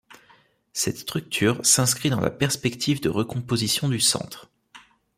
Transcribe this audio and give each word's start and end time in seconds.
Cette 0.73 0.97
structure 0.97 1.63
s'inscrit 1.63 2.09
dans 2.09 2.21
la 2.21 2.31
perspective 2.31 3.01
de 3.01 3.09
recomposition 3.09 3.87
du 3.87 3.99
centre. 3.99 4.49